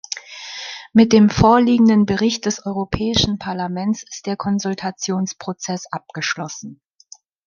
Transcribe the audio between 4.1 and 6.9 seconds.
der Konsultationsprozess abgeschlossen.